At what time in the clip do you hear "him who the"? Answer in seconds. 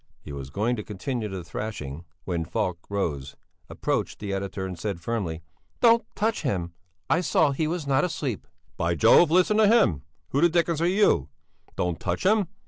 9.67-10.49